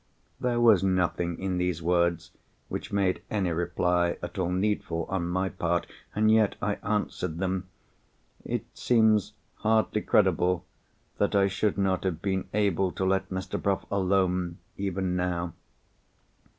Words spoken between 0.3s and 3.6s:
There was nothing in these words which made any